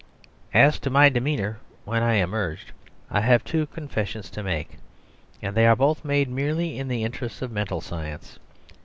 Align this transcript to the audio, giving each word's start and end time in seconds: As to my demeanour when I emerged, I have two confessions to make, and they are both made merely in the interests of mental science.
As 0.55 0.79
to 0.79 0.89
my 0.89 1.09
demeanour 1.09 1.59
when 1.85 2.01
I 2.01 2.13
emerged, 2.15 2.71
I 3.11 3.21
have 3.21 3.43
two 3.43 3.67
confessions 3.67 4.31
to 4.31 4.41
make, 4.41 4.79
and 5.43 5.55
they 5.55 5.67
are 5.67 5.75
both 5.75 6.03
made 6.03 6.27
merely 6.27 6.79
in 6.79 6.87
the 6.87 7.03
interests 7.03 7.43
of 7.43 7.51
mental 7.51 7.81
science. 7.81 8.39